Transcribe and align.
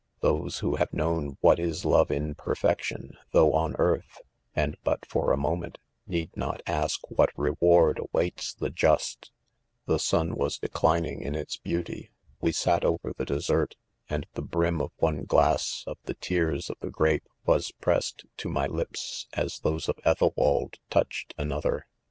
Those 0.21 0.57
who 0.57 0.77
have 0.77 0.91
known 0.91 1.37
what 1.41 1.59
is 1.59 1.85
love 1.85 2.09
in 2.09 2.33
perfection, 2.33 3.19
though 3.33 3.53
on 3.53 3.75
earth, 3.77 4.19
and 4.55 4.75
but 4.83 5.05
for 5.05 5.31
a 5.31 5.37
moment, 5.37 5.77
need 6.07 6.35
not 6.35 6.61
ask 6.65 7.01
what 7.11 7.29
reward 7.37 7.99
awaits'the 8.11 8.71
jiisfc. 8.71 9.25
6 9.25 9.31
The 9.85 9.99
sun 9.99 10.33
was 10.33 10.57
declining 10.57 11.21
in. 11.21 11.35
its 11.35 11.57
beauty 11.57 12.09
| 12.25 12.41
we 12.41 12.51
fiat 12.51 12.83
over 12.83 13.13
the 13.15 13.25
dessert, 13.25 13.75
and 14.09 14.25
the 14.33 14.41
brim 14.41 14.81
of 14.81 14.89
one 14.97 15.23
glass 15.25 15.83
of 15.85 15.99
the 16.05 16.15
tears 16.15 16.71
of 16.71 16.77
the 16.79 16.89
grape 16.89 17.29
was 17.45 17.71
pressed 17.73 18.25
to 18.37 18.49
my 18.49 18.65
lips 18.65 19.27
as 19.33 19.59
those 19.59 19.87
of 19.87 19.97
Ethelwaldi; 20.03 20.79
ouched~ 20.93 21.33
another. 21.37 21.85